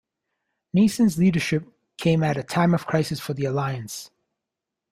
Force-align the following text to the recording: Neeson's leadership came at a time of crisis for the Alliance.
Neeson's 0.75 1.19
leadership 1.19 1.63
came 1.97 2.23
at 2.23 2.35
a 2.35 2.41
time 2.41 2.73
of 2.73 2.87
crisis 2.87 3.19
for 3.19 3.35
the 3.35 3.45
Alliance. 3.45 4.09